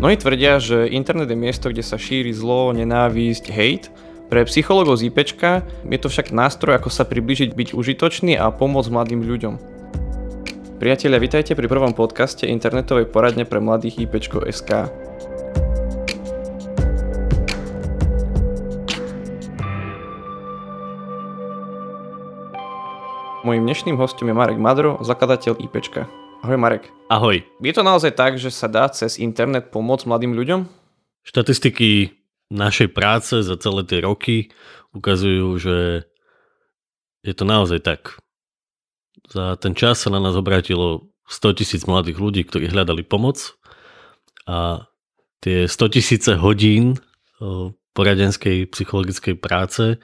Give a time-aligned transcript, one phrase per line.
[0.00, 3.92] Mnohí tvrdia, že internet je miesto, kde sa šíri zlo, nenávisť, hate.
[4.32, 8.88] Pre psychologov z IPčka je to však nástroj, ako sa približiť byť užitočný a pomôcť
[8.96, 9.60] mladým ľuďom.
[10.80, 14.88] Priatelia, vitajte pri prvom podcaste internetovej poradne pre mladých IPčko.sk.
[23.44, 26.29] Mojím dnešným hostom je Marek Madro, zakladateľ IPčka.
[26.40, 26.88] Ahoj Marek.
[27.12, 27.44] Ahoj.
[27.60, 30.64] Je to naozaj tak, že sa dá cez internet pomôcť mladým ľuďom?
[31.20, 32.16] Štatistiky
[32.48, 34.48] našej práce za celé tie roky
[34.96, 36.08] ukazujú, že
[37.20, 38.16] je to naozaj tak.
[39.28, 43.60] Za ten čas sa na nás obrátilo 100 tisíc mladých ľudí, ktorí hľadali pomoc
[44.48, 44.88] a
[45.44, 46.96] tie 100 tisíce hodín
[47.92, 50.00] poradenskej psychologickej práce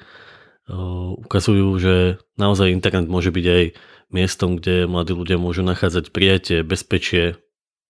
[1.16, 3.64] ukazujú, že naozaj internet môže byť aj
[4.10, 7.40] miestom, kde mladí ľudia môžu nachádzať prijatie, bezpečie,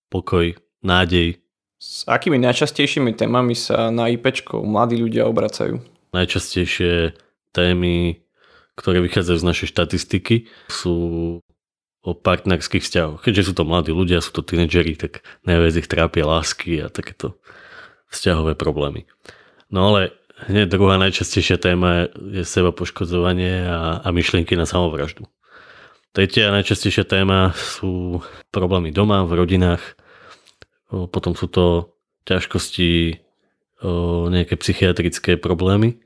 [0.08, 1.40] pokoj, nádej.
[1.76, 5.84] S akými najčastejšími témami sa na IPčko mladí ľudia obracajú?
[6.16, 7.12] Najčastejšie
[7.52, 8.24] témy,
[8.80, 10.96] ktoré vychádzajú z našej štatistiky, sú
[12.06, 13.20] o partnerských vzťahoch.
[13.20, 17.34] Keďže sú to mladí ľudia, sú to tínedžeri, tak najviac ich trápia lásky a takéto
[18.08, 19.10] vzťahové problémy.
[19.68, 20.14] No ale
[20.46, 25.26] hneď druhá najčastejšia téma je seba poškodzovanie a, a myšlienky na samovraždu.
[26.16, 30.00] Tretia najčastejšia téma sú problémy doma, v rodinách,
[30.88, 31.92] potom sú to
[32.24, 33.20] ťažkosti,
[34.32, 36.00] nejaké psychiatrické problémy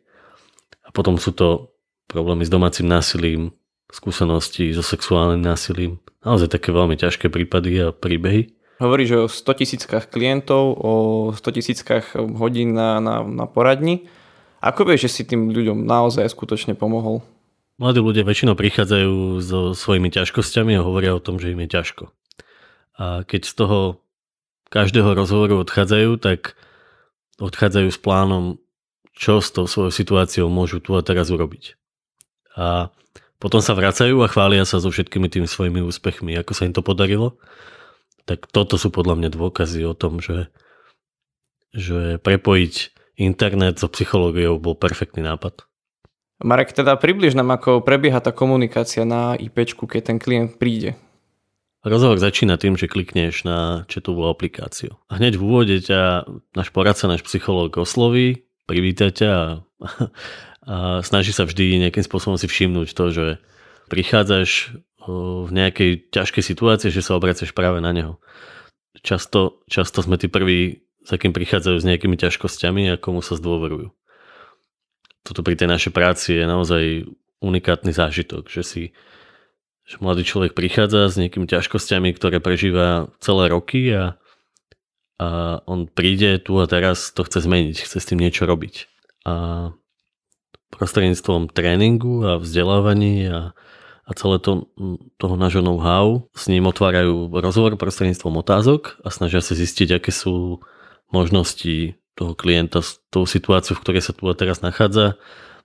[0.83, 1.70] a potom sú to
[2.11, 3.55] problémy s domácim násilím,
[3.94, 6.02] skúsenosti so sexuálnym násilím.
[6.27, 8.50] Naozaj také veľmi ťažké prípady a príbehy.
[8.83, 10.92] Hovoríš o 100 tisíckach klientov, o
[11.39, 14.11] 100 tisíckach hodín na, na, na poradni.
[14.58, 17.22] Ako vieš, že si tým ľuďom naozaj skutočne pomohol?
[17.81, 22.12] Mladí ľudia väčšinou prichádzajú so svojimi ťažkosťami a hovoria o tom, že im je ťažko.
[23.00, 23.78] A keď z toho
[24.69, 26.61] každého rozhovoru odchádzajú, tak
[27.41, 28.61] odchádzajú s plánom,
[29.17, 31.80] čo s tou svojou situáciou môžu tu a teraz urobiť.
[32.61, 32.92] A
[33.41, 36.85] potom sa vracajú a chvália sa so všetkými tými svojimi úspechmi, ako sa im to
[36.85, 37.41] podarilo.
[38.29, 40.52] Tak toto sú podľa mňa dôkazy o tom, že,
[41.73, 45.70] že prepojiť internet so psychológiou bol perfektný nápad.
[46.40, 50.96] Marek, teda približ nám, ako prebieha tá komunikácia na IP, keď ten klient príde.
[51.84, 55.00] Rozhovor začína tým, že klikneš na chatovú aplikáciu.
[55.08, 59.45] A hneď v úvode ťa náš poradca, náš psychológ osloví, privíta ťa a,
[60.68, 63.27] a snaží sa vždy nejakým spôsobom si všimnúť to, že
[63.89, 64.77] prichádzaš
[65.08, 68.20] v nejakej ťažkej situácii, že sa obracaš práve na neho.
[69.00, 73.92] Často, často sme tí prví, za kým prichádzajú s nejakými ťažkosťami a komu sa zdôverujú
[75.27, 76.83] toto pri tej našej práci je naozaj
[77.41, 78.83] unikátny zážitok, že si
[79.91, 84.14] že mladý človek prichádza s nejakými ťažkosťami, ktoré prežíva celé roky a,
[85.19, 88.86] a on príde tu a teraz to chce zmeniť, chce s tým niečo robiť.
[89.27, 89.35] A
[90.70, 93.51] prostredníctvom tréningu a vzdelávaní a,
[94.07, 94.70] a celé to,
[95.19, 100.63] toho nášho know-how s ním otvárajú rozhovor prostredníctvom otázok a snažia sa zistiť, aké sú
[101.11, 105.17] možnosti toho klienta s tou situáciou, v ktorej sa tu a teraz nachádza,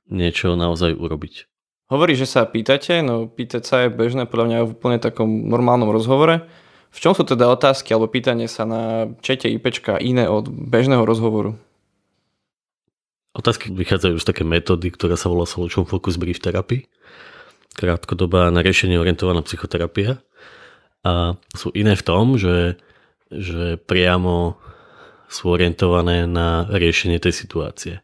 [0.08, 1.52] niečo naozaj urobiť.
[1.92, 5.92] Hovorí, že sa pýtate, no pýtať sa je bežné podľa mňa v úplne takom normálnom
[5.92, 6.48] rozhovore.
[6.96, 11.60] V čom sú teda otázky alebo pýtanie sa na čete IPčka iné od bežného rozhovoru?
[13.36, 16.88] Otázky vychádzajú z také metódy, ktorá sa volá Solution Focus Brief Therapy.
[17.76, 20.24] Krátkodobá na riešenie orientovaná psychoterapia.
[21.04, 22.80] A sú iné v tom, že,
[23.28, 24.56] že priamo
[25.35, 28.00] sú orientované na riešenie tej situácie.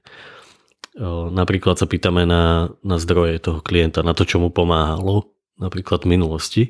[1.32, 6.12] Napríklad sa pýtame na, na zdroje toho klienta, na to, čo mu pomáhalo, napríklad v
[6.20, 6.64] minulosti,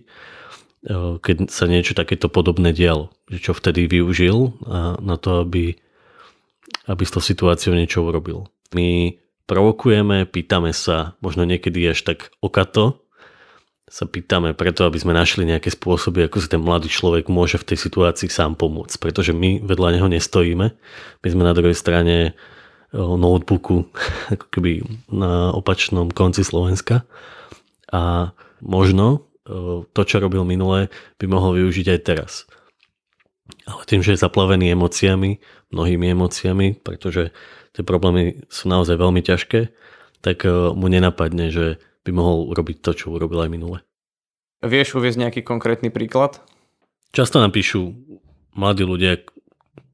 [1.22, 4.62] keď sa niečo takéto podobné dialo, čo vtedy využil
[5.02, 5.82] na to, aby,
[6.86, 8.46] aby s tou situáciou niečo urobil.
[8.78, 9.18] My
[9.50, 13.02] provokujeme, pýtame sa, možno niekedy až tak okato,
[13.92, 17.76] sa pýtame preto, aby sme našli nejaké spôsoby, ako si ten mladý človek môže v
[17.76, 18.96] tej situácii sám pomôcť.
[19.04, 20.68] Pretože my vedľa neho nestojíme.
[21.20, 22.40] My sme na druhej strane
[22.96, 23.92] notebooku,
[24.34, 27.04] ako keby na opačnom konci Slovenska.
[27.92, 28.32] A
[28.64, 29.28] možno
[29.92, 30.88] to, čo robil minule,
[31.20, 32.32] by mohol využiť aj teraz.
[33.68, 35.44] Ale tým, že je zaplavený emóciami,
[35.76, 37.36] mnohými emóciami, pretože
[37.76, 39.76] tie problémy sú naozaj veľmi ťažké,
[40.24, 43.80] tak mu nenapadne, že by mohol urobiť to, čo urobil aj minule.
[44.62, 46.42] Vieš uviezť nejaký konkrétny príklad?
[47.12, 47.98] Často nám píšu
[48.54, 49.26] mladí ľudia,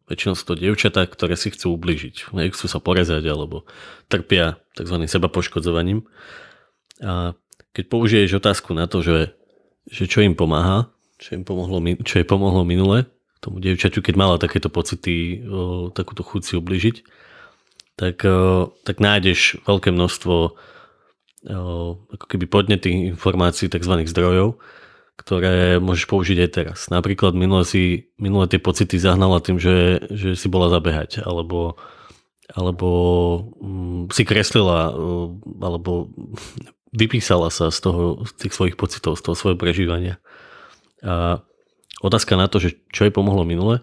[0.07, 2.31] väčšinou sú to dievčatá, ktoré si chcú ubližiť.
[2.31, 3.67] Chcú sa porezať alebo
[4.11, 4.95] trpia tzv.
[5.07, 6.07] seba poškodzovaním.
[7.03, 7.35] A
[7.75, 9.37] keď použiješ otázku na to, že,
[9.87, 10.89] že čo im pomáha,
[11.21, 13.05] čo im pomohlo, čo jej pomohlo minule,
[13.37, 16.95] tomu dievčaťu, keď mala takéto pocity, o, takúto chuť si ubližiť,
[17.97, 20.57] tak, o, tak nájdeš veľké množstvo
[21.47, 24.03] ako keby podnetých informácií, tzv.
[24.03, 24.59] zdrojov,
[25.17, 26.79] ktoré môžeš použiť aj teraz.
[26.93, 31.79] Napríklad minule, si, minule tie pocity zahnala tým, že, že si bola zabehať, alebo,
[32.53, 32.89] alebo
[33.57, 34.93] um, si kreslila,
[35.63, 36.13] alebo
[36.93, 40.21] vypísala sa z, toho, z tých svojich pocitov, z toho svojho prežívania.
[41.01, 41.41] A
[42.03, 43.81] otázka na to, že čo jej pomohlo minule,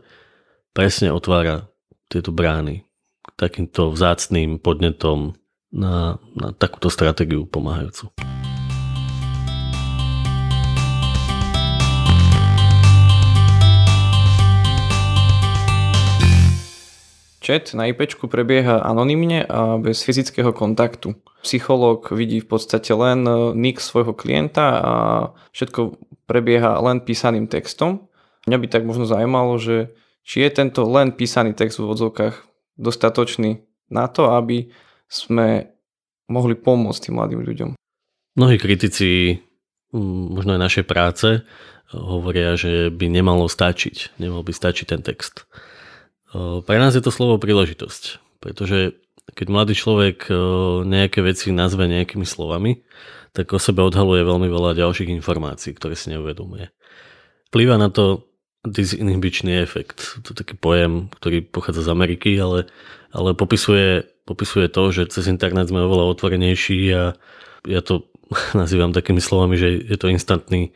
[0.77, 1.67] presne otvára
[2.13, 2.87] tieto brány
[3.35, 5.35] takýmto vzácným podnetom
[5.75, 8.15] na, na takúto stratégiu pomáhajúcu.
[17.45, 21.13] Chat na IP prebieha anonymne a bez fyzického kontaktu.
[21.45, 24.95] Psychológ vidí v podstate len e, nick svojho klienta a
[25.53, 28.09] všetko prebieha len písaným textom.
[28.49, 29.93] Mňa by tak možno zaujímalo, že
[30.25, 32.49] či je tento len písaný text v odzovkách
[32.81, 33.61] dostatočný
[33.93, 34.73] na to, aby
[35.15, 35.71] sme
[36.27, 37.71] mohli pomôcť tým mladým ľuďom.
[38.35, 39.39] Mnohí kritici
[39.95, 41.47] možno aj našej práce
[41.95, 45.47] hovoria, že by nemalo stačiť, nemal by stačiť ten text.
[46.35, 48.03] Pre nás je to slovo príležitosť,
[48.43, 48.99] pretože
[49.31, 50.27] keď mladý človek
[50.83, 52.83] nejaké veci nazve nejakými slovami,
[53.31, 56.75] tak o sebe odhaluje veľmi veľa ďalších informácií, ktoré si neuvedomuje.
[57.55, 58.27] Vplýva na to
[58.67, 60.19] disinhibičný efekt.
[60.27, 62.67] To je taký pojem, ktorý pochádza z Ameriky, ale,
[63.15, 67.03] ale popisuje, popisuje to, že cez internet sme oveľa otvorenejší a
[67.65, 68.09] ja to
[68.61, 70.75] nazývam takými slovami, že je to instantný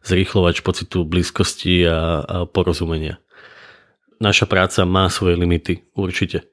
[0.00, 3.20] zrýchlovač pocitu blízkosti a, a porozumenia
[4.20, 6.44] naša práca má svoje limity, určite.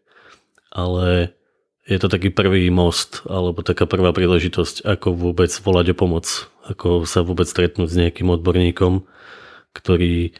[0.72, 1.36] Ale
[1.84, 6.26] je to taký prvý most, alebo taká prvá príležitosť, ako vôbec volať o pomoc,
[6.68, 9.04] ako sa vôbec stretnúť s nejakým odborníkom,
[9.76, 10.34] ktorý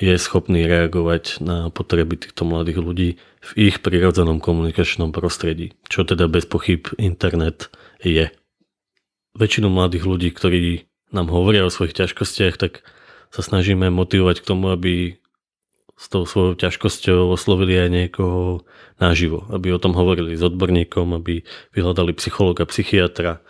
[0.00, 6.24] je schopný reagovať na potreby týchto mladých ľudí v ich prirodzenom komunikačnom prostredí, čo teda
[6.24, 7.68] bez pochyb internet
[8.00, 8.32] je.
[9.36, 12.80] Väčšinu mladých ľudí, ktorí nám hovoria o svojich ťažkostiach, tak
[13.28, 15.20] sa snažíme motivovať k tomu, aby
[16.00, 18.64] s tou svojou ťažkosťou oslovili aj niekoho
[18.96, 21.44] naživo, aby o tom hovorili s odborníkom, aby
[21.76, 23.44] vyhľadali psychologa, psychiatra.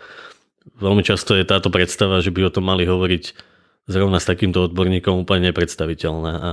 [0.83, 3.50] Veľmi často je táto predstava, že by o tom mali hovoriť
[3.91, 6.51] zrovna s takýmto odborníkom úplne nepredstaviteľná a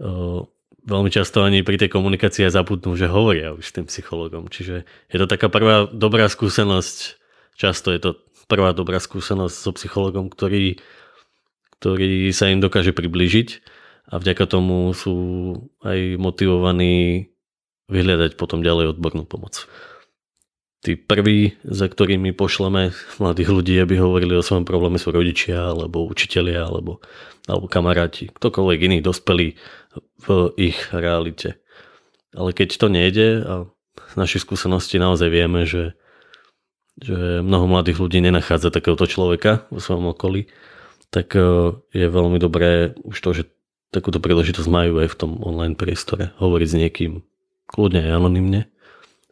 [0.00, 0.48] o,
[0.88, 4.48] veľmi často ani pri tej komunikácii aj zabudnú, že hovoria už s tým psychologom.
[4.48, 7.20] Čiže je to taká prvá dobrá skúsenosť,
[7.54, 8.10] často je to
[8.48, 10.80] prvá dobrá skúsenosť so psychologom, ktorý,
[11.78, 13.48] ktorý sa im dokáže priblížiť
[14.08, 15.14] a vďaka tomu sú
[15.84, 17.28] aj motivovaní
[17.92, 19.68] vyhľadať potom ďalej odbornú pomoc.
[20.78, 26.06] Tí prví, za ktorými pošleme mladých ľudí, aby hovorili o svojom probléme, sú rodičia, alebo
[26.06, 27.02] učitelia, alebo,
[27.50, 29.58] alebo kamaráti, ktokoľvek iný dospelí
[30.22, 31.58] v ich realite.
[32.30, 33.54] Ale keď to nejde a
[33.98, 35.98] z našej skúsenosti naozaj vieme, že,
[36.94, 40.46] že mnoho mladých ľudí nenachádza takéhoto človeka vo svojom okolí,
[41.10, 43.42] tak eh, je veľmi dobré už to, že
[43.88, 46.36] takúto príležitosť majú aj v tom online priestore.
[46.36, 47.12] Hovoriť s niekým
[47.68, 48.68] kľudne aj anonymne,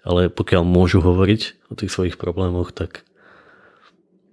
[0.06, 3.02] ale pokiaľ môžu hovoriť o tých svojich problémoch, tak,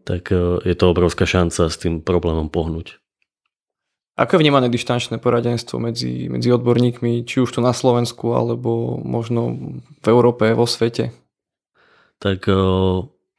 [0.05, 3.01] tak e, je to obrovská šanca s tým problémom pohnúť.
[4.13, 9.57] Ako je vnímané dištančné poradenstvo medzi, medzi odborníkmi, či už to na Slovensku, alebo možno
[9.89, 11.09] v Európe, vo svete?
[12.21, 12.53] Tak e,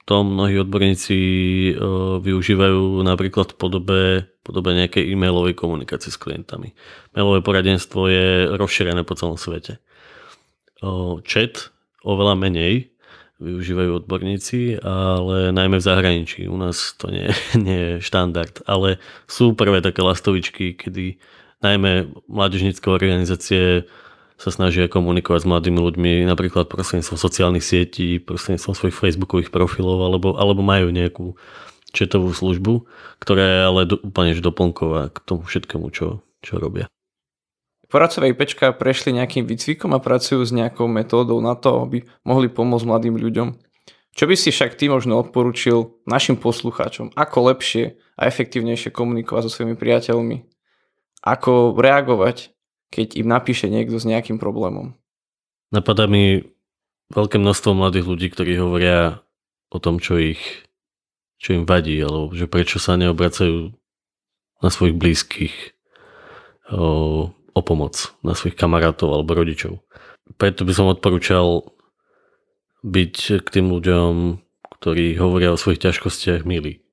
[0.05, 1.17] to mnohí odborníci
[2.21, 4.03] využívajú napríklad v podobe,
[4.45, 6.77] podobe nejakej e-mailovej komunikácie s klientami.
[7.17, 9.81] Mailové poradenstvo je rozšírené po celom svete.
[11.25, 11.74] Chat
[12.05, 12.95] oveľa menej
[13.43, 16.47] využívajú odborníci, ale najmä v zahraničí.
[16.47, 17.27] U nás to nie,
[17.67, 21.19] nie je štandard, ale sú prvé také lastovičky, kedy
[21.65, 23.89] najmä mládežnícke organizácie
[24.35, 30.35] sa snažia komunikovať s mladými ľuďmi napríklad prostredníctvom sociálnych sietí, prostredníctvom svojich facebookových profilov alebo,
[30.35, 31.39] alebo majú nejakú
[31.95, 32.85] četovú službu,
[33.23, 36.91] ktorá je ale do, úplne doplnková k tomu všetkému, čo, čo robia.
[37.95, 42.91] Poradcové IPčka prešli nejakým výcvikom a pracujú s nejakou metódou na to, aby mohli pomôcť
[42.91, 43.55] mladým ľuďom.
[44.19, 47.15] Čo by si však ty možno odporučil našim poslucháčom?
[47.15, 50.43] Ako lepšie a efektívnejšie komunikovať so svojimi priateľmi?
[51.23, 52.55] Ako reagovať
[52.95, 54.95] keď im napíše niekto s nejakým problémom.
[55.75, 56.47] Napadá mi
[57.11, 59.19] veľké množstvo mladých ľudí, ktorí hovoria
[59.75, 60.39] o tom, čo ich
[61.43, 63.75] čo im vadí, alebo že prečo sa neobracajú
[64.63, 65.57] na svojich blízkych
[67.55, 69.79] o pomoc, na svojich kamarátov alebo rodičov.
[70.37, 71.71] Preto by som odporúčal
[72.83, 74.43] byť k tým ľuďom,
[74.83, 76.85] ktorí hovoria o svojich ťažkostiach milí.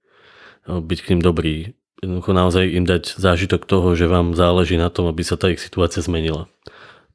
[0.70, 5.10] Byť k ním dobrý, jednoducho naozaj im dať zážitok toho, že vám záleží na tom,
[5.10, 6.48] aby sa tá ich situácia zmenila.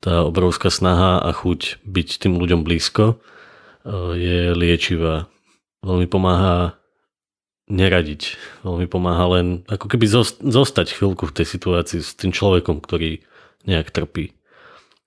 [0.03, 3.17] Tá obrovská snaha a chuť byť tým ľuďom blízko
[4.13, 5.31] je liečivá.
[5.87, 6.77] Veľmi pomáha
[7.71, 8.37] neradiť.
[8.67, 10.07] Veľmi pomáha len ako keby
[10.43, 13.25] zostať chvíľku v tej situácii s tým človekom, ktorý
[13.65, 14.37] nejak trpí.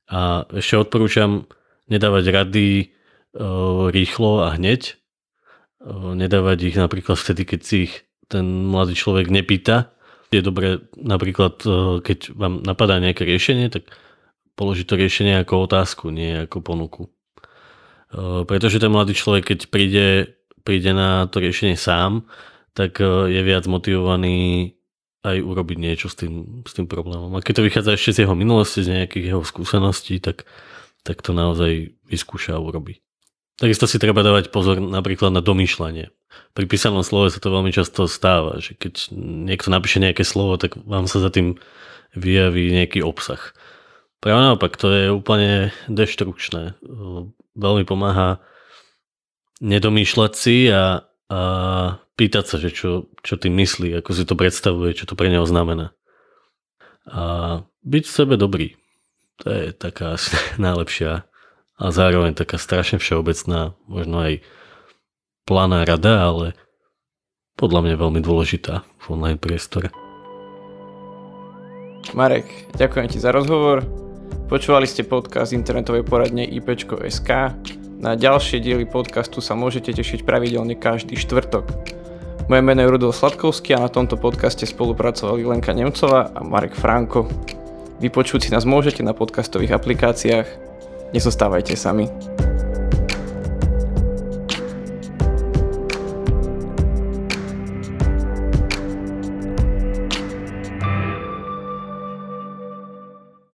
[0.10, 1.46] A ešte odporúčam
[1.86, 2.86] nedávať rady e,
[3.94, 4.82] rýchlo a hneď.
[4.90, 4.94] E,
[5.94, 7.94] nedávať ich napríklad vtedy, keď si ich
[8.26, 9.94] ten mladý človek nepýta.
[10.34, 13.94] Je dobré napríklad, e, keď vám napadá nejaké riešenie, tak
[14.58, 17.04] položiť to riešenie ako otázku, nie ako ponuku.
[18.50, 20.08] Pretože ten mladý človek, keď príde
[20.64, 22.30] príde na to riešenie sám,
[22.78, 24.78] tak e, je viac motivovaný
[25.24, 27.36] aj urobiť niečo s tým, s tým problémom.
[27.36, 30.48] A keď to vychádza ešte z jeho minulosti, z nejakých jeho skúseností, tak,
[31.04, 33.04] tak to naozaj vyskúša a urobí.
[33.60, 36.16] Takisto si treba dávať pozor napríklad na domýšľanie.
[36.56, 40.80] Pri písanom slove sa to veľmi často stáva, že keď niekto napíše nejaké slovo, tak
[40.88, 41.60] vám sa za tým
[42.16, 43.52] vyjaví nejaký obsah.
[44.24, 46.80] Práve naopak, to je úplne deštrukčné.
[47.60, 48.40] Veľmi pomáha
[49.60, 51.42] nedomýšľať si a, a
[52.20, 55.48] pýtať sa, že čo, čo tým myslí, ako si to predstavuje, čo to pre neho
[55.48, 55.96] znamená.
[57.08, 58.76] A byť v sebe dobrý.
[59.40, 60.20] To je taká
[60.60, 61.24] najlepšia
[61.80, 64.44] a zároveň taká strašne všeobecná, možno aj
[65.48, 66.60] planá rada, ale
[67.56, 69.88] podľa mňa veľmi dôležitá v online priestore.
[72.12, 73.88] Marek, ďakujem ti za rozhovor.
[74.52, 77.32] Počúvali ste podcast internetovej poradne ip.sk.
[78.00, 81.89] Na ďalšie diely podcastu sa môžete tešiť pravidelne každý štvrtok.
[82.50, 87.30] Moje meno je Rudolf Sladkovský a na tomto podcaste spolupracovali Lenka Nemcová a Marek Franko.
[88.02, 90.48] Vypočuť si nás môžete na podcastových aplikáciách.
[91.14, 92.10] Nezostávajte sami.